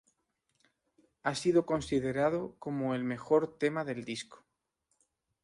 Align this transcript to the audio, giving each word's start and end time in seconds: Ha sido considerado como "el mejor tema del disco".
Ha 1.21 1.35
sido 1.35 1.67
considerado 1.67 2.55
como 2.57 2.95
"el 2.95 3.03
mejor 3.03 3.59
tema 3.59 3.85
del 3.85 4.03
disco". 4.03 4.43